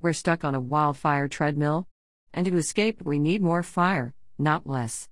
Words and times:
We're 0.00 0.12
stuck 0.12 0.44
on 0.44 0.54
a 0.54 0.60
wildfire 0.60 1.26
treadmill. 1.26 1.88
And 2.32 2.46
to 2.46 2.56
escape, 2.56 3.02
we 3.02 3.18
need 3.18 3.42
more 3.42 3.64
fire, 3.64 4.14
not 4.38 4.66
less. 4.66 5.08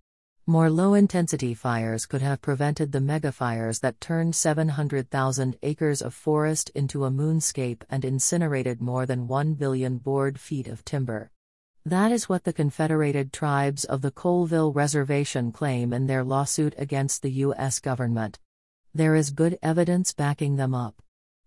More 0.47 0.71
low 0.71 0.95
intensity 0.95 1.55
fires 1.55 2.07
could 2.07 2.23
have 2.23 2.41
prevented 2.41 2.93
the 2.93 3.01
megafires 3.01 3.81
that 3.81 4.01
turned 4.01 4.37
700,000 4.37 5.57
acres 5.61 6.01
of 6.01 6.15
forest 6.15 6.71
into 6.73 7.05
a 7.05 7.11
moonscape 7.11 7.83
and 7.91 8.05
incinerated 8.05 8.81
more 8.81 9.07
than 9.07 9.27
1 9.27 9.55
billion 9.55 9.99
board 9.99 10.39
feet 10.39 10.69
of 10.69 10.85
timber. 10.85 11.33
That 11.85 12.13
is 12.13 12.29
what 12.29 12.45
the 12.45 12.53
Confederated 12.53 13.33
Tribes 13.33 13.85
of 13.85 14.03
the 14.03 14.13
Colville 14.13 14.73
Reservation 14.73 15.51
claim 15.51 15.93
in 15.93 16.07
their 16.07 16.23
lawsuit 16.23 16.75
against 16.79 17.23
the 17.23 17.31
U.S. 17.31 17.81
government. 17.81 18.39
There 18.95 19.17
is 19.17 19.31
good 19.31 19.59
evidence 19.65 20.13
backing 20.13 20.55
them 20.55 20.77
up. 20.77 21.03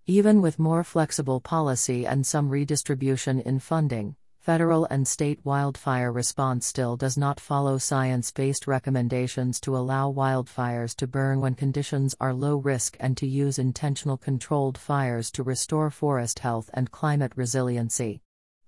Even 0.09 0.41
with 0.41 0.57
more 0.57 0.83
flexible 0.83 1.39
policy 1.39 2.03
and 2.03 2.25
some 2.25 2.49
redistribution 2.49 3.39
in 3.41 3.59
funding, 3.59 4.15
federal 4.39 4.85
and 4.85 5.07
state 5.07 5.39
wildfire 5.43 6.11
response 6.11 6.65
still 6.65 6.97
does 6.97 7.15
not 7.15 7.39
follow 7.39 7.77
science 7.77 8.31
based 8.31 8.65
recommendations 8.65 9.59
to 9.59 9.77
allow 9.77 10.11
wildfires 10.11 10.95
to 10.95 11.05
burn 11.05 11.41
when 11.41 11.53
conditions 11.53 12.15
are 12.19 12.33
low 12.33 12.55
risk 12.55 12.97
and 12.99 13.17
to 13.17 13.27
use 13.27 13.59
intentional 13.59 14.17
controlled 14.17 14.79
fires 14.79 15.29
to 15.29 15.43
restore 15.43 15.91
forest 15.91 16.39
health 16.39 16.71
and 16.73 16.89
climate 16.89 17.33
resiliency. 17.35 18.23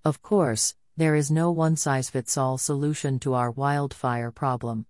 Of 0.05 0.21
course, 0.21 0.75
there 0.95 1.15
is 1.15 1.31
no 1.31 1.49
one 1.49 1.75
size 1.75 2.07
fits 2.07 2.37
all 2.37 2.59
solution 2.59 3.17
to 3.17 3.33
our 3.33 3.49
wildfire 3.49 4.29
problem. 4.29 4.85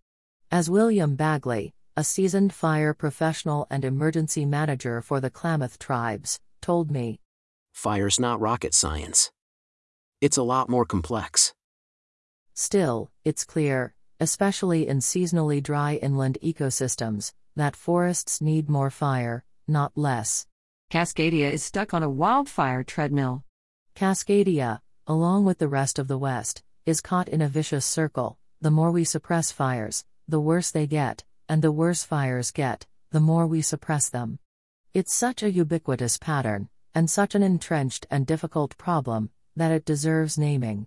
As 0.51 0.69
William 0.69 1.15
Bagley, 1.15 1.73
a 1.97 2.05
seasoned 2.05 2.53
fire 2.53 2.93
professional 2.93 3.67
and 3.69 3.83
emergency 3.83 4.45
manager 4.45 5.01
for 5.01 5.19
the 5.19 5.29
Klamath 5.29 5.77
tribes, 5.77 6.39
told 6.61 6.91
me, 6.91 7.19
Fire's 7.73 8.19
not 8.19 8.39
rocket 8.39 8.73
science. 8.73 9.31
It's 10.19 10.37
a 10.37 10.43
lot 10.43 10.69
more 10.69 10.85
complex. 10.85 11.53
Still, 12.53 13.09
it's 13.25 13.43
clear, 13.45 13.95
especially 14.19 14.87
in 14.87 14.99
seasonally 14.99 15.63
dry 15.63 15.95
inland 15.95 16.37
ecosystems, 16.43 17.33
that 17.55 17.75
forests 17.75 18.39
need 18.41 18.69
more 18.69 18.91
fire, 18.91 19.43
not 19.67 19.91
less. 19.95 20.45
Cascadia 20.91 21.51
is 21.51 21.63
stuck 21.63 21.93
on 21.93 22.03
a 22.03 22.09
wildfire 22.09 22.83
treadmill. 22.83 23.43
Cascadia, 23.95 24.81
along 25.07 25.45
with 25.45 25.57
the 25.57 25.67
rest 25.67 25.97
of 25.97 26.07
the 26.07 26.17
West, 26.17 26.63
is 26.85 27.01
caught 27.01 27.29
in 27.29 27.41
a 27.41 27.47
vicious 27.47 27.85
circle. 27.85 28.37
The 28.59 28.71
more 28.71 28.91
we 28.91 29.05
suppress 29.05 29.51
fires, 29.51 30.05
the 30.27 30.39
worse 30.39 30.69
they 30.69 30.85
get, 30.85 31.23
and 31.49 31.61
the 31.61 31.71
worse 31.71 32.03
fires 32.03 32.51
get, 32.51 32.85
the 33.11 33.19
more 33.19 33.47
we 33.47 33.61
suppress 33.61 34.09
them. 34.09 34.37
It's 34.93 35.13
such 35.13 35.41
a 35.41 35.49
ubiquitous 35.49 36.17
pattern, 36.17 36.67
and 36.93 37.09
such 37.09 37.33
an 37.33 37.41
entrenched 37.41 38.05
and 38.11 38.27
difficult 38.27 38.77
problem, 38.77 39.29
that 39.55 39.71
it 39.71 39.85
deserves 39.85 40.37
naming. 40.37 40.85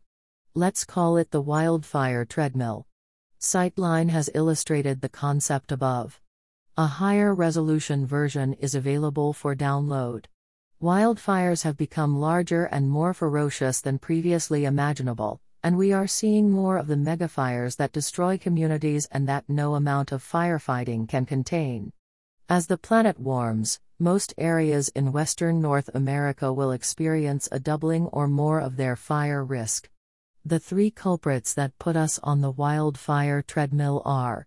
Let's 0.55 0.85
call 0.85 1.17
it 1.17 1.31
the 1.31 1.41
wildfire 1.41 2.27
treadmill. 2.27 2.87
Sightline 3.41 4.11
has 4.11 4.29
illustrated 4.35 5.01
the 5.01 5.09
concept 5.09 5.73
above. 5.73 6.21
A 6.77 6.85
higher 6.87 7.35
resolution 7.35 8.05
version 8.05 8.53
is 8.53 8.75
available 8.75 9.33
for 9.33 9.57
download. 9.57 10.27
Wildfires 10.83 11.63
have 11.63 11.79
become 11.79 12.21
larger 12.21 12.67
and 12.67 12.91
more 12.91 13.15
ferocious 13.15 13.81
than 13.81 13.99
previously 13.99 14.67
imaginable, 14.67 15.41
and 15.63 15.79
we 15.79 15.95
are 15.95 16.07
seeing 16.07 16.51
more 16.51 16.77
of 16.77 16.89
the 16.89 16.95
megafires 16.95 17.77
that 17.79 17.93
destroy 17.93 18.37
communities 18.37 19.09
and 19.11 19.27
that 19.27 19.49
no 19.49 19.77
amount 19.77 20.13
of 20.13 20.23
firefighting 20.23 21.09
can 21.09 21.25
contain. 21.25 21.91
As 22.51 22.67
the 22.67 22.77
planet 22.77 23.19
warms, 23.19 23.81
most 23.99 24.35
areas 24.37 24.89
in 24.91 25.13
Western 25.13 25.61
North 25.61 25.89
America 25.95 26.53
will 26.53 26.73
experience 26.73 27.49
a 27.53 27.61
doubling 27.61 28.07
or 28.07 28.27
more 28.27 28.61
of 28.61 28.77
their 28.77 28.97
fire 28.97 29.45
risk. 29.45 29.89
The 30.45 30.59
three 30.59 30.91
culprits 30.91 31.55
that 31.55 31.79
put 31.79 31.97
us 31.97 32.19
on 32.23 32.41
the 32.41 32.51
wildfire 32.51 33.41
treadmill 33.41 34.03
are 34.05 34.47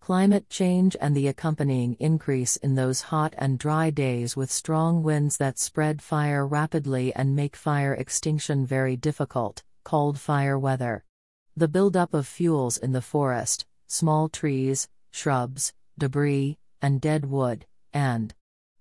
climate 0.00 0.48
change 0.48 0.96
and 1.00 1.14
the 1.14 1.28
accompanying 1.28 1.94
increase 2.00 2.56
in 2.56 2.74
those 2.74 3.02
hot 3.02 3.34
and 3.36 3.58
dry 3.58 3.90
days 3.90 4.36
with 4.36 4.50
strong 4.50 5.02
winds 5.02 5.36
that 5.36 5.58
spread 5.58 6.00
fire 6.00 6.46
rapidly 6.46 7.14
and 7.14 7.36
make 7.36 7.54
fire 7.54 7.94
extinction 7.94 8.64
very 8.64 8.96
difficult, 8.96 9.62
called 9.84 10.18
fire 10.18 10.58
weather. 10.58 11.04
The 11.56 11.68
buildup 11.68 12.14
of 12.14 12.26
fuels 12.26 12.78
in 12.78 12.92
the 12.92 13.02
forest, 13.02 13.66
small 13.86 14.28
trees, 14.28 14.88
shrubs, 15.10 15.72
debris, 15.98 16.58
and 16.80 17.00
dead 17.00 17.26
wood, 17.26 17.66
and 17.92 18.34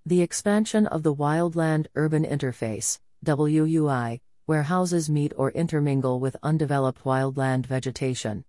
the 0.08 0.22
expansion 0.22 0.88
of 0.88 1.04
the 1.04 1.14
wildland 1.14 1.86
urban 1.96 2.24
interface, 2.24 2.98
WUI, 3.26 4.22
where 4.46 4.64
houses 4.64 5.10
meet 5.10 5.34
or 5.36 5.52
intermingle 5.52 6.22
with 6.22 6.38
undeveloped 6.42 7.04
wildland 7.04 7.66
vegetation. 7.66 8.46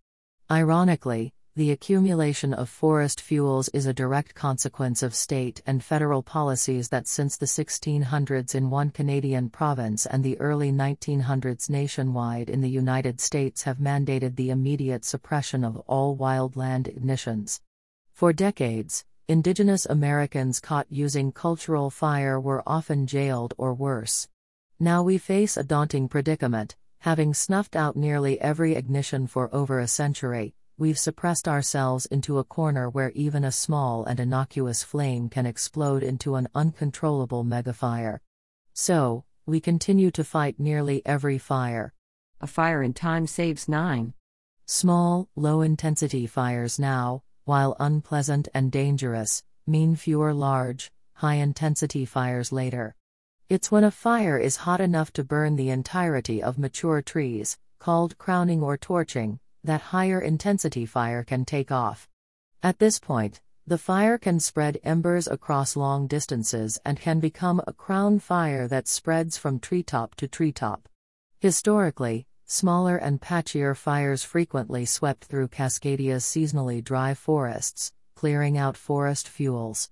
Ironically, 0.49 1.35
the 1.57 1.73
accumulation 1.73 2.55
of 2.55 2.69
forest 2.69 3.21
fuels 3.21 3.69
is 3.71 3.87
a 3.87 3.93
direct 3.93 4.37
consequence 4.37 5.03
of 5.03 5.17
state 5.17 5.61
and 5.67 5.83
federal 5.83 6.23
policies 6.23 6.91
that 6.91 7.09
since 7.09 7.37
the 7.37 7.47
1600s 7.47 8.55
in 8.55 8.71
one 8.71 8.91
Canadian 8.91 9.51
province 9.51 10.07
and 10.07 10.23
the 10.23 10.39
early 10.39 10.71
1900s 10.71 11.69
nationwide 11.69 12.49
in 12.49 12.61
the 12.61 12.71
United 12.71 13.21
States 13.21 13.65
have 13.65 13.79
mandated 13.79 14.37
the 14.37 14.51
immediate 14.51 15.05
suppression 15.05 15.65
of 15.65 15.77
all 15.89 16.17
wildland 16.17 16.85
ignitions. 16.97 17.59
For 18.13 18.33
decades, 18.33 19.05
Indigenous 19.31 19.85
Americans 19.85 20.59
caught 20.59 20.87
using 20.89 21.33
cultural 21.33 21.91
fire 21.91 22.41
were 22.41 22.63
often 22.67 23.07
jailed 23.07 23.53
or 23.59 23.75
worse. 23.75 24.27
Now 24.81 25.03
we 25.03 25.19
face 25.19 25.59
a 25.59 25.63
daunting 25.63 26.09
predicament, 26.09 26.77
having 27.01 27.35
snuffed 27.35 27.77
out 27.77 27.95
nearly 27.95 28.41
every 28.41 28.75
ignition 28.75 29.27
for 29.27 29.55
over 29.55 29.81
a 29.81 29.87
century, 29.87 30.55
we've 30.79 30.99
suppressed 30.99 31.47
ourselves 31.47 32.07
into 32.07 32.39
a 32.39 32.45
corner 32.45 32.89
where 32.89 33.11
even 33.11 33.45
a 33.45 33.53
small 33.53 34.03
and 34.07 34.19
innocuous 34.19 34.83
flame 34.83 35.29
can 35.29 35.45
explode 35.45 36.03
into 36.03 36.37
an 36.37 36.49
uncontrollable 36.55 37.45
megafire. 37.45 38.21
So, 38.73 39.25
we 39.45 39.61
continue 39.61 40.11
to 40.13 40.25
fight 40.25 40.59
nearly 40.59 41.03
every 41.05 41.37
fire. 41.37 41.93
A 42.41 42.47
fire 42.47 42.83
in 42.83 42.95
time 42.95 43.27
saves 43.27 43.69
nine. 43.69 44.15
Small, 44.65 45.29
low 45.37 45.61
intensity 45.61 46.27
fires 46.27 46.79
now, 46.79 47.25
while 47.49 47.75
unpleasant 47.81 48.47
and 48.53 48.71
dangerous, 48.71 49.43
mean 49.67 49.97
fewer 49.97 50.35
large, 50.35 50.93
high 51.15 51.37
intensity 51.37 52.05
fires 52.05 52.53
later. 52.53 52.95
It's 53.49 53.71
when 53.73 53.85
a 53.85 53.91
fire 53.91 54.37
is 54.37 54.57
hot 54.69 54.83
enough 54.83 55.15
to 55.15 55.25
burn 55.25 55.57
the 55.57 55.71
entirety 55.71 56.43
of 56.43 56.59
mature 56.59 57.01
trees, 57.01 57.57
called 57.79 58.19
crowning 58.19 58.63
or 58.63 58.77
torching, 58.77 59.41
that 59.65 59.81
higher 59.81 60.21
intensity 60.21 60.85
fire 60.85 61.25
can 61.25 61.47
take 61.47 61.73
off. 61.73 62.07
At 62.63 62.81
this 62.81 62.99
point, 62.99 63.41
the 63.67 63.79
fire 63.79 64.19
can 64.19 64.41
spread 64.41 64.79
embers 64.85 65.27
across 65.27 65.75
long 65.75 66.07
distances 66.07 66.79
and 66.85 67.01
can 67.01 67.19
become 67.19 67.63
a 67.67 67.73
crown 67.73 68.19
fire 68.19 68.69
that 68.69 68.87
spreads 68.87 69.39
from 69.39 69.59
treetop 69.59 70.17
to 70.17 70.29
treetop. 70.29 70.87
Historically, 71.41 72.27
smaller 72.51 72.97
and 72.97 73.21
patchier 73.21 73.77
fires 73.77 74.25
frequently 74.25 74.87
swept 74.87 75.27
through 75.27 75.47
Cascadia's 75.47 76.25
seasonally 76.25 76.83
dry 76.83 77.13
forests, 77.13 77.93
clearing 78.17 78.57
out 78.57 78.75
forest 78.75 79.29
fuels. 79.29 79.91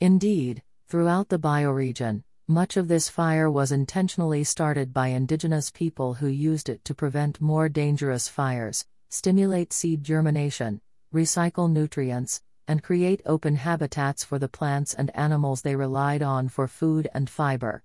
Indeed, 0.00 0.62
throughout 0.86 1.30
the 1.30 1.38
bioregion, 1.38 2.22
much 2.46 2.76
of 2.76 2.88
this 2.88 3.08
fire 3.08 3.50
was 3.50 3.72
intentionally 3.72 4.44
started 4.44 4.92
by 4.92 5.08
indigenous 5.08 5.70
people 5.70 6.12
who 6.14 6.26
used 6.26 6.68
it 6.68 6.84
to 6.84 6.94
prevent 6.94 7.40
more 7.40 7.70
dangerous 7.70 8.28
fires, 8.28 8.84
stimulate 9.08 9.72
seed 9.72 10.04
germination, 10.04 10.82
recycle 11.12 11.72
nutrients, 11.72 12.42
and 12.68 12.82
create 12.82 13.22
open 13.24 13.56
habitats 13.56 14.22
for 14.22 14.38
the 14.38 14.48
plants 14.48 14.92
and 14.92 15.10
animals 15.16 15.62
they 15.62 15.74
relied 15.74 16.22
on 16.22 16.48
for 16.48 16.68
food 16.68 17.08
and 17.14 17.30
fiber. 17.30 17.82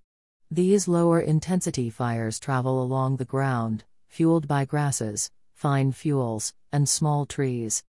These 0.52 0.90
lower 0.90 1.22
intensity 1.22 1.90
fires 1.90 2.38
travel 2.38 2.84
along 2.84 3.16
the 3.16 3.26
ground, 3.26 3.86
fueled 4.10 4.48
by 4.48 4.66
grasses, 4.66 5.32
fine 5.54 5.94
fuels, 5.94 6.54
and 6.72 6.90
small 6.90 7.26
trees. 7.26 7.84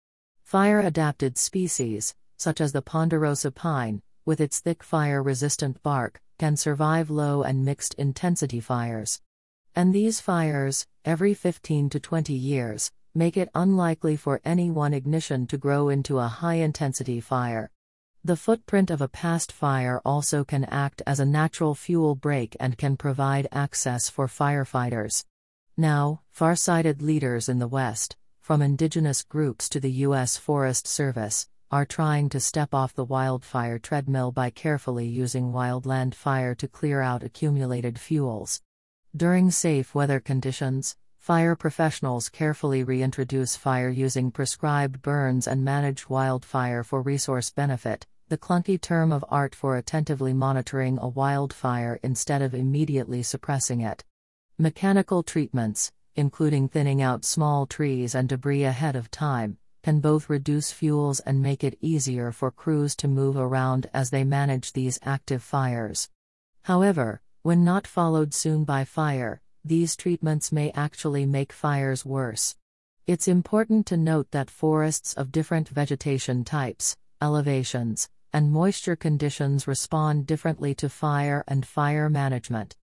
Fire 0.44 0.80
adapted 0.80 1.38
species, 1.38 2.14
such 2.38 2.62
as 2.62 2.72
the 2.72 2.82
ponderosa 2.82 3.52
pine, 3.52 4.02
with 4.26 4.40
its 4.40 4.60
thick 4.60 4.84
fire 4.84 5.24
resistant 5.24 5.82
bark, 5.82 6.22
can 6.38 6.56
survive 6.56 7.10
low 7.10 7.42
and 7.42 7.66
mixed 7.66 7.94
intensity 7.96 8.60
fires. 8.60 9.22
And 9.76 9.94
these 9.94 10.20
fires, 10.20 10.86
every 11.06 11.34
15 11.34 11.90
to 11.90 12.00
20 12.00 12.34
years, 12.34 12.92
make 13.16 13.38
it 13.38 13.50
unlikely 13.56 14.16
for 14.16 14.42
any 14.46 14.70
one 14.70 14.94
ignition 14.94 15.48
to 15.48 15.58
grow 15.58 15.90
into 15.90 16.20
a 16.20 16.28
high 16.28 16.56
intensity 16.56 17.20
fire. 17.20 17.72
The 18.24 18.36
footprint 18.36 18.92
of 18.92 19.02
a 19.02 19.08
past 19.08 19.52
fire 19.52 20.02
also 20.04 20.44
can 20.44 20.66
act 20.66 21.02
as 21.08 21.20
a 21.20 21.26
natural 21.26 21.74
fuel 21.74 22.16
break 22.16 22.56
and 22.60 22.78
can 22.78 22.98
provide 22.98 23.48
access 23.52 24.10
for 24.10 24.28
firefighters. 24.28 25.24
Now, 25.80 26.24
far 26.30 26.58
sighted 26.58 27.02
leaders 27.02 27.48
in 27.48 27.60
the 27.60 27.68
West, 27.70 28.18
from 28.42 28.62
indigenous 28.62 29.24
groups 29.24 29.70
to 29.70 29.80
the 29.80 30.04
U.S. 30.08 30.36
Forest 30.36 30.86
Service, 30.86 31.48
are 31.72 31.86
trying 31.86 32.28
to 32.32 32.42
step 32.42 32.74
off 32.74 32.94
the 32.94 33.06
wildfire 33.06 33.80
treadmill 33.80 34.34
by 34.34 34.50
carefully 34.50 35.08
using 35.08 35.54
wildland 35.54 36.16
fire 36.16 36.54
to 36.56 36.68
clear 36.68 37.00
out 37.00 37.24
accumulated 37.24 37.98
fuels. 37.98 38.62
During 39.16 39.52
safe 39.52 39.96
weather 39.96 40.20
conditions, 40.20 40.98
fire 41.18 41.56
professionals 41.56 42.28
carefully 42.28 42.84
reintroduce 42.84 43.56
fire 43.56 43.88
using 43.88 44.32
prescribed 44.32 45.02
burns 45.02 45.48
and 45.48 45.64
manage 45.64 46.10
wildfire 46.10 46.84
for 46.84 47.02
resource 47.02 47.52
benefit, 47.52 48.06
the 48.28 48.38
clunky 48.38 48.82
term 48.82 49.14
of 49.14 49.24
art 49.30 49.56
for 49.56 49.78
attentively 49.78 50.34
monitoring 50.34 51.00
a 51.00 51.08
wildfire 51.08 52.02
instead 52.04 52.42
of 52.42 52.54
immediately 52.54 53.24
suppressing 53.24 53.80
it. 53.80 54.04
Mechanical 54.62 55.24
treatments, 55.24 55.90
including 56.18 56.68
thinning 56.68 57.02
out 57.02 57.24
small 57.24 57.66
trees 57.66 58.14
and 58.14 58.28
debris 58.28 58.66
ahead 58.66 58.94
of 58.94 59.10
time, 59.10 59.58
can 59.84 60.02
both 60.02 60.30
reduce 60.30 60.70
fuels 60.70 61.22
and 61.22 61.42
make 61.42 61.64
it 61.64 61.78
easier 61.80 62.34
for 62.34 62.52
crews 62.52 62.94
to 62.98 63.08
move 63.08 63.38
around 63.38 63.90
as 63.94 64.10
they 64.10 64.26
manage 64.26 64.74
these 64.74 65.00
active 65.02 65.42
fires. 65.42 66.10
However, 66.64 67.22
when 67.42 67.64
not 67.64 67.88
followed 67.88 68.34
soon 68.34 68.66
by 68.66 68.84
fire, 68.84 69.42
these 69.64 69.96
treatments 69.96 70.52
may 70.52 70.72
actually 70.72 71.26
make 71.26 71.54
fires 71.54 72.06
worse. 72.06 72.58
It's 73.08 73.30
important 73.30 73.86
to 73.86 73.96
note 73.96 74.32
that 74.32 74.50
forests 74.50 75.14
of 75.14 75.32
different 75.32 75.70
vegetation 75.70 76.44
types, 76.44 76.98
elevations, 77.22 78.10
and 78.34 78.52
moisture 78.52 78.98
conditions 78.98 79.68
respond 79.68 80.28
differently 80.28 80.76
to 80.76 80.90
fire 80.90 81.46
and 81.48 81.66
fire 81.66 82.10
management. 82.10 82.76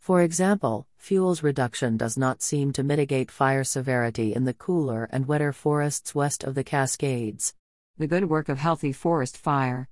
For 0.00 0.22
example, 0.22 0.86
fuels 0.96 1.42
reduction 1.42 1.98
does 1.98 2.16
not 2.16 2.40
seem 2.40 2.72
to 2.72 2.82
mitigate 2.82 3.30
fire 3.30 3.62
severity 3.62 4.34
in 4.34 4.44
the 4.46 4.54
cooler 4.54 5.06
and 5.12 5.28
wetter 5.28 5.52
forests 5.52 6.14
west 6.14 6.42
of 6.42 6.54
the 6.54 6.64
Cascades. 6.64 7.52
The 7.98 8.06
good 8.06 8.30
work 8.30 8.48
of 8.48 8.58
healthy 8.58 8.92
forest 8.94 9.36
fire. 9.36 9.90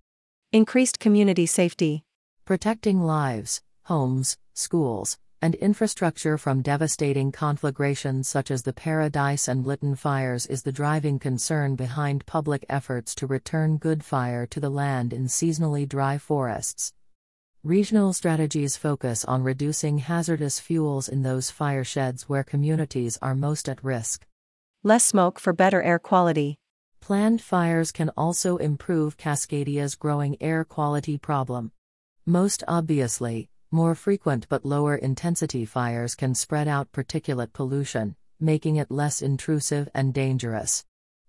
Increased 0.50 0.98
community 0.98 1.44
safety. 1.44 2.04
Protecting 2.46 3.02
lives, 3.02 3.60
homes, 3.84 4.38
schools, 4.54 5.18
and 5.42 5.54
infrastructure 5.56 6.38
from 6.38 6.62
devastating 6.62 7.30
conflagrations 7.30 8.26
such 8.30 8.50
as 8.50 8.62
the 8.62 8.72
Paradise 8.72 9.46
and 9.46 9.66
Lytton 9.66 9.94
fires 9.94 10.46
is 10.46 10.62
the 10.62 10.72
driving 10.72 11.18
concern 11.18 11.76
behind 11.76 12.24
public 12.24 12.64
efforts 12.70 13.14
to 13.16 13.26
return 13.26 13.76
good 13.76 14.02
fire 14.02 14.46
to 14.46 14.58
the 14.58 14.70
land 14.70 15.12
in 15.12 15.26
seasonally 15.26 15.86
dry 15.86 16.16
forests. 16.16 16.94
Regional 17.64 18.12
strategies 18.12 18.76
focus 18.76 19.24
on 19.24 19.42
reducing 19.42 19.98
hazardous 19.98 20.60
fuels 20.60 21.08
in 21.08 21.24
those 21.24 21.50
firesheds 21.50 22.22
where 22.22 22.44
communities 22.44 23.18
are 23.20 23.34
most 23.34 23.68
at 23.68 23.82
risk. 23.82 24.24
Less 24.84 25.04
smoke 25.04 25.40
for 25.40 25.52
better 25.52 25.82
air 25.82 25.98
quality. 25.98 26.56
Planned 27.00 27.42
fires 27.42 27.90
can 27.90 28.12
also 28.16 28.58
improve 28.58 29.16
Cascadia's 29.16 29.96
growing 29.96 30.36
air 30.40 30.64
quality 30.64 31.18
problem. 31.18 31.72
Most 32.24 32.62
obviously, 32.68 33.48
more 33.72 33.96
frequent 33.96 34.48
but 34.48 34.64
lower 34.64 34.94
intensity 34.94 35.64
fires 35.64 36.14
can 36.14 36.36
spread 36.36 36.68
out 36.68 36.92
particulate 36.92 37.52
pollution, 37.52 38.14
making 38.38 38.76
it 38.76 38.88
less 38.88 39.20
intrusive 39.20 39.88
and 39.92 40.14
dangerous. 40.14 40.84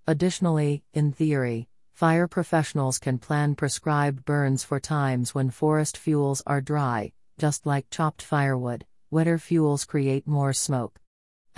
Additionally, 0.06 0.84
in 0.94 1.12
theory, 1.12 1.69
Fire 2.00 2.30
professionals 2.30 2.98
can 2.98 3.18
plan 3.18 3.56
prescribed 3.56 4.24
burns 4.24 4.64
for 4.64 4.80
times 4.80 5.36
when 5.36 5.50
forest 5.50 5.98
fuels 5.98 6.42
are 6.48 6.62
dry, 6.62 7.12
just 7.38 7.66
like 7.66 7.90
chopped 7.90 8.22
firewood, 8.22 8.86
wetter 9.12 9.38
fuels 9.38 9.84
create 9.84 10.26
more 10.26 10.54
smoke. 10.54 10.98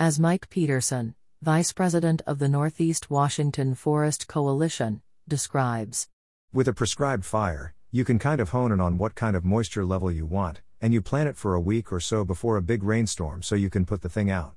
As 0.00 0.18
Mike 0.18 0.50
Peterson, 0.50 1.14
vice 1.42 1.72
president 1.72 2.22
of 2.26 2.40
the 2.40 2.48
Northeast 2.48 3.08
Washington 3.08 3.76
Forest 3.76 4.26
Coalition, 4.26 5.00
describes 5.28 6.08
With 6.52 6.66
a 6.66 6.72
prescribed 6.72 7.24
fire, 7.24 7.72
you 7.92 8.04
can 8.04 8.18
kind 8.18 8.40
of 8.40 8.48
hone 8.48 8.72
in 8.72 8.80
on 8.80 8.98
what 8.98 9.14
kind 9.14 9.36
of 9.36 9.44
moisture 9.44 9.84
level 9.84 10.10
you 10.10 10.26
want, 10.26 10.60
and 10.80 10.92
you 10.92 11.00
plan 11.00 11.28
it 11.28 11.36
for 11.36 11.54
a 11.54 11.60
week 11.60 11.92
or 11.92 12.00
so 12.00 12.24
before 12.24 12.56
a 12.56 12.62
big 12.62 12.82
rainstorm 12.82 13.44
so 13.44 13.54
you 13.54 13.70
can 13.70 13.86
put 13.86 14.02
the 14.02 14.08
thing 14.08 14.28
out. 14.28 14.56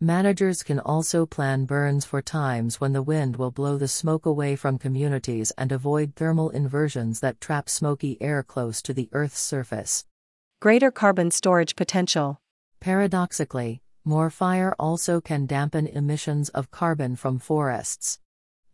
Managers 0.00 0.62
can 0.62 0.80
also 0.80 1.24
plan 1.24 1.66
burns 1.66 2.04
for 2.04 2.20
times 2.20 2.80
when 2.80 2.92
the 2.92 3.02
wind 3.02 3.36
will 3.36 3.52
blow 3.52 3.78
the 3.78 3.88
smoke 3.88 4.26
away 4.26 4.56
from 4.56 4.76
communities 4.76 5.52
and 5.56 5.70
avoid 5.70 6.16
thermal 6.16 6.50
inversions 6.50 7.20
that 7.20 7.40
trap 7.40 7.68
smoky 7.68 8.20
air 8.20 8.42
close 8.42 8.82
to 8.82 8.92
the 8.92 9.08
Earth's 9.12 9.40
surface. 9.40 10.04
Greater 10.60 10.90
carbon 10.90 11.30
storage 11.30 11.76
potential. 11.76 12.38
Paradoxically, 12.80 13.82
more 14.04 14.30
fire 14.30 14.74
also 14.78 15.20
can 15.20 15.46
dampen 15.46 15.86
emissions 15.86 16.48
of 16.50 16.70
carbon 16.70 17.14
from 17.16 17.38
forests. 17.38 18.18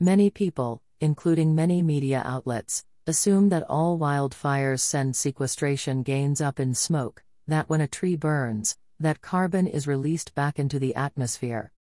Many 0.01 0.31
people, 0.31 0.83
including 1.01 1.55
many 1.55 1.83
media 1.83 2.23
outlets, 2.25 2.85
assume 3.07 3.51
that 3.51 3.65
all 3.69 3.99
wildfires 3.99 4.81
send 4.81 5.15
sequestration 5.15 6.03
gains 6.03 6.41
up 6.41 6.59
in 6.59 6.75
smoke, 6.75 7.23
that 7.47 7.69
when 7.69 7.81
a 7.81 7.87
tree 7.87 8.17
burns, 8.17 8.77
that 9.01 9.23
carbon 9.23 9.67
is 9.67 9.87
released 9.87 10.35
back 10.35 10.59
into 10.59 10.79
the 10.79 10.95
atmosphere. 10.95 11.73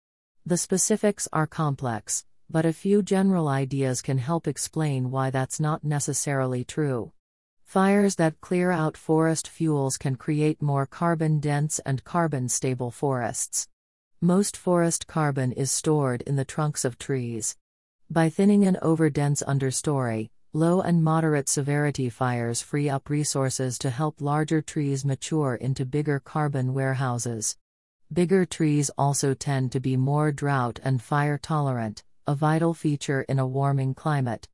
The 0.46 0.56
specifics 0.56 1.28
are 1.32 1.46
complex, 1.46 2.24
but 2.48 2.66
a 2.66 2.72
few 2.72 3.02
general 3.02 3.46
ideas 3.46 4.02
can 4.02 4.18
help 4.18 4.48
explain 4.48 5.10
why 5.10 5.30
that's 5.30 5.60
not 5.60 5.84
necessarily 5.84 6.64
true. 6.64 7.12
Fires 7.62 8.16
that 8.16 8.40
clear 8.40 8.72
out 8.72 8.96
forest 8.96 9.46
fuels 9.46 9.96
can 9.96 10.16
create 10.16 10.60
more 10.60 10.86
carbon 10.86 11.38
dense 11.38 11.78
and 11.86 12.02
carbon 12.02 12.48
stable 12.48 12.90
forests. 12.90 13.68
Most 14.20 14.56
forest 14.56 15.06
carbon 15.06 15.52
is 15.52 15.70
stored 15.70 16.22
in 16.22 16.34
the 16.34 16.44
trunks 16.44 16.84
of 16.84 16.98
trees. 16.98 17.56
By 18.10 18.28
thinning 18.28 18.66
an 18.66 18.76
overdense 18.82 19.44
understory, 19.44 20.30
Low 20.52 20.80
and 20.80 21.04
moderate 21.04 21.48
severity 21.48 22.08
fires 22.08 22.60
free 22.60 22.88
up 22.88 23.08
resources 23.08 23.78
to 23.78 23.88
help 23.88 24.20
larger 24.20 24.60
trees 24.60 25.04
mature 25.04 25.54
into 25.54 25.84
bigger 25.84 26.18
carbon 26.18 26.74
warehouses. 26.74 27.56
Bigger 28.12 28.44
trees 28.44 28.90
also 28.98 29.32
tend 29.32 29.70
to 29.70 29.78
be 29.78 29.96
more 29.96 30.32
drought 30.32 30.80
and 30.82 31.00
fire 31.00 31.38
tolerant, 31.38 32.02
a 32.26 32.34
vital 32.34 32.74
feature 32.74 33.22
in 33.28 33.38
a 33.38 33.46
warming 33.46 33.94
climate. 33.94 34.48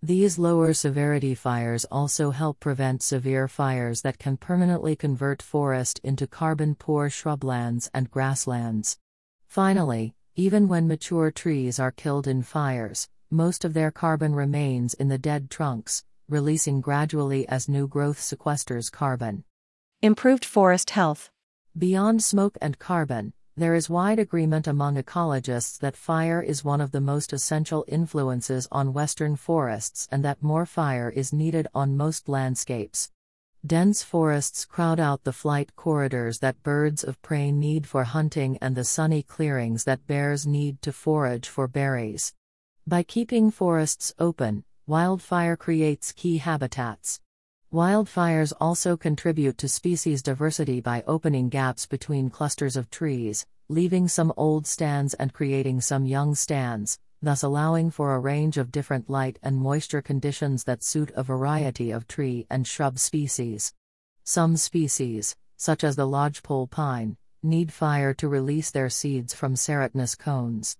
These 0.00 0.38
lower 0.38 0.72
severity 0.72 1.34
fires 1.34 1.84
also 1.86 2.30
help 2.30 2.60
prevent 2.60 3.02
severe 3.02 3.48
fires 3.48 4.02
that 4.02 4.20
can 4.20 4.36
permanently 4.36 4.94
convert 4.94 5.42
forest 5.42 5.98
into 6.04 6.28
carbon 6.28 6.76
poor 6.76 7.10
shrublands 7.10 7.90
and 7.92 8.08
grasslands. 8.08 8.98
Finally, 9.48 10.14
even 10.36 10.68
when 10.68 10.86
mature 10.86 11.32
trees 11.32 11.80
are 11.80 11.90
killed 11.90 12.28
in 12.28 12.44
fires, 12.44 13.08
most 13.30 13.64
of 13.64 13.74
their 13.74 13.90
carbon 13.90 14.34
remains 14.34 14.94
in 14.94 15.08
the 15.08 15.18
dead 15.18 15.50
trunks, 15.50 16.04
releasing 16.28 16.80
gradually 16.80 17.46
as 17.48 17.68
new 17.68 17.86
growth 17.86 18.18
sequesters 18.18 18.90
carbon. 18.90 19.44
Improved 20.02 20.44
forest 20.44 20.90
health. 20.90 21.30
Beyond 21.78 22.22
smoke 22.22 22.58
and 22.60 22.78
carbon, 22.78 23.32
there 23.56 23.74
is 23.74 23.90
wide 23.90 24.18
agreement 24.18 24.66
among 24.66 24.96
ecologists 24.96 25.78
that 25.80 25.96
fire 25.96 26.40
is 26.40 26.64
one 26.64 26.80
of 26.80 26.92
the 26.92 27.00
most 27.00 27.32
essential 27.32 27.84
influences 27.86 28.66
on 28.72 28.92
western 28.92 29.36
forests 29.36 30.08
and 30.10 30.24
that 30.24 30.42
more 30.42 30.66
fire 30.66 31.10
is 31.10 31.32
needed 31.32 31.68
on 31.74 31.96
most 31.96 32.28
landscapes. 32.28 33.10
Dense 33.66 34.02
forests 34.02 34.64
crowd 34.64 34.98
out 34.98 35.24
the 35.24 35.34
flight 35.34 35.76
corridors 35.76 36.38
that 36.38 36.62
birds 36.62 37.04
of 37.04 37.20
prey 37.20 37.52
need 37.52 37.86
for 37.86 38.04
hunting 38.04 38.56
and 38.62 38.74
the 38.74 38.84
sunny 38.84 39.22
clearings 39.22 39.84
that 39.84 40.06
bears 40.06 40.46
need 40.46 40.80
to 40.80 40.92
forage 40.92 41.46
for 41.46 41.68
berries. 41.68 42.32
By 42.90 43.04
keeping 43.04 43.52
forests 43.52 44.12
open, 44.18 44.64
wildfire 44.88 45.56
creates 45.56 46.10
key 46.10 46.38
habitats. 46.38 47.20
Wildfires 47.72 48.52
also 48.60 48.96
contribute 48.96 49.58
to 49.58 49.68
species 49.68 50.24
diversity 50.24 50.80
by 50.80 51.04
opening 51.06 51.50
gaps 51.50 51.86
between 51.86 52.30
clusters 52.30 52.74
of 52.74 52.90
trees, 52.90 53.46
leaving 53.68 54.08
some 54.08 54.32
old 54.36 54.66
stands 54.66 55.14
and 55.14 55.32
creating 55.32 55.80
some 55.82 56.04
young 56.04 56.34
stands, 56.34 56.98
thus 57.22 57.44
allowing 57.44 57.92
for 57.92 58.12
a 58.12 58.18
range 58.18 58.58
of 58.58 58.72
different 58.72 59.08
light 59.08 59.38
and 59.40 59.58
moisture 59.58 60.02
conditions 60.02 60.64
that 60.64 60.82
suit 60.82 61.12
a 61.14 61.22
variety 61.22 61.92
of 61.92 62.08
tree 62.08 62.44
and 62.50 62.66
shrub 62.66 62.98
species. 62.98 63.72
Some 64.24 64.56
species, 64.56 65.36
such 65.56 65.84
as 65.84 65.94
the 65.94 66.08
lodgepole 66.08 66.66
pine, 66.66 67.16
need 67.40 67.72
fire 67.72 68.12
to 68.14 68.26
release 68.26 68.72
their 68.72 68.90
seeds 68.90 69.32
from 69.32 69.54
serotinous 69.54 70.18
cones. 70.18 70.76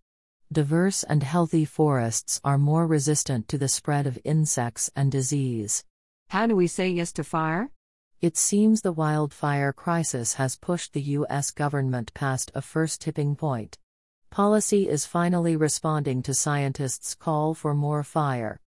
Diverse 0.53 1.05
and 1.05 1.23
healthy 1.23 1.65
forests 1.65 2.41
are 2.43 2.59
more 2.59 2.85
resistant 2.85 3.47
to 3.47 3.57
the 3.57 3.69
spread 3.69 4.09
of 4.09 4.19
insects 4.25 4.91
and 4.97 5.13
disease. 5.13 5.85
How 6.31 6.49
do 6.49 6.57
we 6.57 6.67
say 6.67 6.89
yes 6.89 7.13
to 7.13 7.23
fire? 7.23 7.71
It 8.21 8.37
seems 8.37 8.81
the 8.81 8.91
wildfire 8.91 9.73
crisis 9.73 10.35
has 10.35 10.57
pushed 10.57 10.93
the 10.93 11.03
U.S. 11.19 11.53
government 11.53 12.13
past 12.15 12.51
a 12.53 12.63
first 12.63 13.01
tipping 13.01 13.37
point. 13.37 13.79
Policy 14.31 14.89
is 14.89 15.07
finally 15.07 15.55
responding 15.55 16.21
to 16.25 16.35
scientists' 16.35 17.15
call 17.15 17.55
for 17.55 17.73
more 17.73 18.03
fire. 18.03 18.59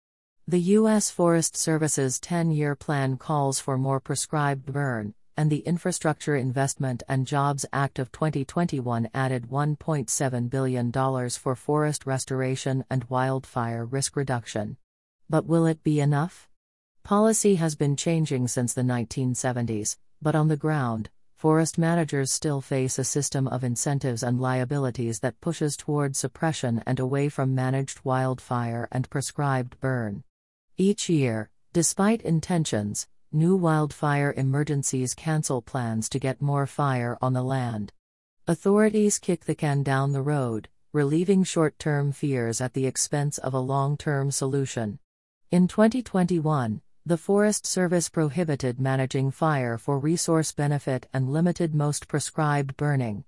The 0.47 0.61
U.S. 0.77 1.09
Forest 1.09 1.57
Service's 1.57 2.17
10 2.17 2.51
year 2.51 2.75
plan 2.75 3.17
calls 3.17 3.59
for 3.59 3.77
more 3.77 3.99
prescribed 3.99 4.71
burn, 4.71 5.15
and 5.35 5.49
the 5.49 5.59
Infrastructure 5.59 6.35
Investment 6.35 7.03
and 7.07 7.27
Jobs 7.27 7.65
Act 7.73 7.99
of 7.99 8.11
2021 8.11 9.09
added 9.13 9.49
$1.7 9.49 10.49
billion 10.49 10.91
for 11.29 11.55
forest 11.55 12.05
restoration 12.05 12.85
and 12.89 13.03
wildfire 13.05 13.85
risk 13.85 14.15
reduction. 14.15 14.77
But 15.29 15.45
will 15.45 15.65
it 15.65 15.83
be 15.83 15.99
enough? 15.99 16.49
Policy 17.03 17.55
has 17.55 17.75
been 17.75 17.95
changing 17.95 18.47
since 18.47 18.73
the 18.73 18.81
1970s, 18.81 19.97
but 20.21 20.35
on 20.35 20.47
the 20.47 20.55
ground, 20.55 21.09
forest 21.35 21.77
managers 21.77 22.31
still 22.31 22.61
face 22.61 22.97
a 22.97 23.03
system 23.03 23.47
of 23.47 23.63
incentives 23.63 24.23
and 24.23 24.39
liabilities 24.39 25.19
that 25.19 25.41
pushes 25.41 25.75
toward 25.75 26.15
suppression 26.15 26.81
and 26.85 26.99
away 26.99 27.27
from 27.27 27.53
managed 27.53 27.99
wildfire 28.05 28.87
and 28.91 29.09
prescribed 29.09 29.79
burn. 29.81 30.23
Each 30.77 31.09
year, 31.09 31.49
despite 31.73 32.21
intentions, 32.21 33.07
new 33.33 33.55
wildfire 33.55 34.33
emergencies 34.37 35.13
cancel 35.13 35.61
plans 35.61 36.07
to 36.09 36.19
get 36.19 36.41
more 36.41 36.67
fire 36.67 37.17
on 37.21 37.33
the 37.33 37.43
land. 37.43 37.91
Authorities 38.47 39.19
kick 39.19 39.45
the 39.45 39.55
can 39.55 39.81
down 39.81 40.11
the 40.11 40.21
road, 40.21 40.69
relieving 40.91 41.43
short 41.43 41.79
term 41.79 42.11
fears 42.11 42.61
at 42.61 42.73
the 42.73 42.85
expense 42.85 43.37
of 43.39 43.53
a 43.53 43.59
long 43.59 43.97
term 43.97 44.29
solution. 44.29 44.99
In 45.49 45.67
2021, 45.67 46.81
the 47.05 47.17
Forest 47.17 47.65
Service 47.65 48.07
prohibited 48.09 48.79
managing 48.79 49.31
fire 49.31 49.77
for 49.77 49.99
resource 49.99 50.51
benefit 50.51 51.07
and 51.13 51.29
limited 51.33 51.73
most 51.73 52.07
prescribed 52.07 52.77
burning. 52.77 53.25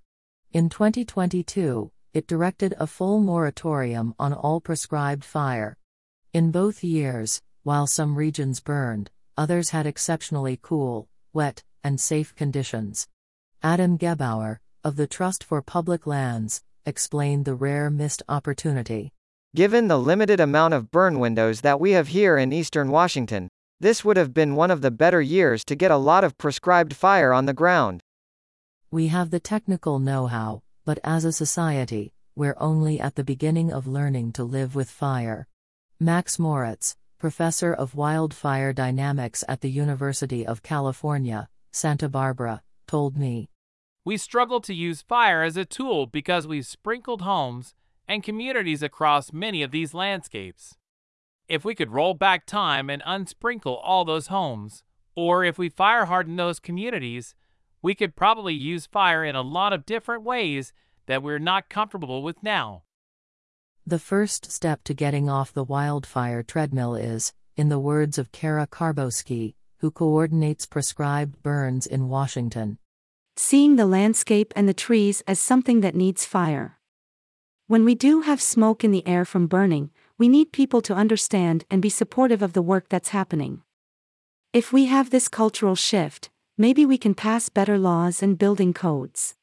In 0.52 0.68
2022, 0.68 1.90
it 2.14 2.26
directed 2.26 2.74
a 2.78 2.86
full 2.86 3.20
moratorium 3.20 4.14
on 4.18 4.32
all 4.32 4.60
prescribed 4.60 5.24
fire. 5.24 5.76
In 6.32 6.50
both 6.50 6.82
years, 6.82 7.42
while 7.64 7.86
some 7.86 8.16
regions 8.16 8.60
burned, 8.60 9.10
others 9.36 9.70
had 9.70 9.86
exceptionally 9.86 10.58
cool, 10.60 11.08
wet, 11.32 11.62
and 11.84 12.00
safe 12.00 12.34
conditions. 12.34 13.06
Adam 13.62 13.98
Gebauer, 13.98 14.58
of 14.82 14.96
the 14.96 15.06
Trust 15.06 15.44
for 15.44 15.62
Public 15.62 16.06
Lands, 16.06 16.62
explained 16.84 17.44
the 17.44 17.54
rare 17.54 17.90
missed 17.90 18.22
opportunity. 18.28 19.12
Given 19.54 19.88
the 19.88 19.98
limited 19.98 20.40
amount 20.40 20.74
of 20.74 20.90
burn 20.90 21.18
windows 21.18 21.62
that 21.62 21.80
we 21.80 21.92
have 21.92 22.08
here 22.08 22.36
in 22.36 22.52
eastern 22.52 22.90
Washington, 22.90 23.48
this 23.80 24.04
would 24.04 24.16
have 24.16 24.32
been 24.32 24.54
one 24.54 24.70
of 24.70 24.80
the 24.80 24.90
better 24.90 25.20
years 25.20 25.64
to 25.64 25.74
get 25.74 25.90
a 25.90 25.96
lot 25.96 26.24
of 26.24 26.38
prescribed 26.38 26.94
fire 26.94 27.32
on 27.32 27.46
the 27.46 27.52
ground. 27.52 28.00
We 28.90 29.08
have 29.08 29.30
the 29.30 29.40
technical 29.40 29.98
know 29.98 30.26
how, 30.26 30.62
but 30.84 30.98
as 31.02 31.24
a 31.24 31.32
society, 31.32 32.12
we're 32.34 32.56
only 32.58 33.00
at 33.00 33.16
the 33.16 33.24
beginning 33.24 33.72
of 33.72 33.86
learning 33.86 34.32
to 34.32 34.44
live 34.44 34.74
with 34.74 34.90
fire. 34.90 35.46
Max 35.98 36.38
Moritz, 36.38 36.96
professor 37.18 37.72
of 37.72 37.94
wildfire 37.94 38.72
dynamics 38.72 39.42
at 39.48 39.60
the 39.60 39.70
University 39.70 40.46
of 40.46 40.62
California, 40.62 41.48
Santa 41.72 42.08
Barbara, 42.08 42.62
told 42.86 43.16
me. 43.16 43.48
We 44.04 44.16
struggle 44.16 44.60
to 44.60 44.74
use 44.74 45.02
fire 45.02 45.42
as 45.42 45.56
a 45.56 45.64
tool 45.64 46.06
because 46.06 46.46
we've 46.46 46.66
sprinkled 46.66 47.22
homes 47.22 47.74
and 48.06 48.22
communities 48.22 48.82
across 48.82 49.32
many 49.32 49.62
of 49.62 49.72
these 49.72 49.94
landscapes. 49.94 50.76
If 51.48 51.64
we 51.64 51.74
could 51.74 51.90
roll 51.92 52.14
back 52.14 52.46
time 52.46 52.88
and 52.88 53.02
unsprinkle 53.04 53.76
all 53.76 54.04
those 54.04 54.28
homes, 54.28 54.84
or 55.14 55.44
if 55.44 55.58
we 55.58 55.68
fire 55.68 56.04
harden 56.04 56.36
those 56.36 56.60
communities, 56.60 57.34
we 57.82 57.94
could 57.94 58.16
probably 58.16 58.54
use 58.54 58.86
fire 58.86 59.24
in 59.24 59.36
a 59.36 59.42
lot 59.42 59.72
of 59.72 59.86
different 59.86 60.22
ways 60.22 60.72
that 61.06 61.22
we're 61.22 61.38
not 61.38 61.68
comfortable 61.68 62.22
with 62.22 62.42
now. 62.42 62.82
The 63.88 64.00
first 64.00 64.50
step 64.50 64.82
to 64.82 64.94
getting 64.94 65.30
off 65.30 65.52
the 65.52 65.62
wildfire 65.62 66.42
treadmill 66.42 66.96
is, 66.96 67.32
in 67.56 67.68
the 67.68 67.78
words 67.78 68.18
of 68.18 68.32
Kara 68.32 68.66
Karboski, 68.66 69.54
who 69.78 69.92
coordinates 69.92 70.66
prescribed 70.66 71.40
burns 71.40 71.86
in 71.86 72.08
Washington, 72.08 72.78
seeing 73.36 73.76
the 73.76 73.86
landscape 73.86 74.52
and 74.56 74.68
the 74.68 74.74
trees 74.74 75.22
as 75.28 75.38
something 75.38 75.82
that 75.82 75.94
needs 75.94 76.24
fire. 76.24 76.80
When 77.68 77.84
we 77.84 77.94
do 77.94 78.22
have 78.22 78.42
smoke 78.42 78.82
in 78.82 78.90
the 78.90 79.06
air 79.06 79.24
from 79.24 79.46
burning, 79.46 79.90
we 80.18 80.28
need 80.28 80.50
people 80.50 80.82
to 80.82 80.92
understand 80.92 81.64
and 81.70 81.80
be 81.80 81.88
supportive 81.88 82.42
of 82.42 82.54
the 82.54 82.62
work 82.62 82.88
that's 82.88 83.10
happening. 83.10 83.62
If 84.52 84.72
we 84.72 84.86
have 84.86 85.10
this 85.10 85.28
cultural 85.28 85.76
shift, 85.76 86.28
maybe 86.58 86.84
we 86.84 86.98
can 86.98 87.14
pass 87.14 87.48
better 87.48 87.78
laws 87.78 88.20
and 88.20 88.36
building 88.36 88.74
codes. 88.74 89.36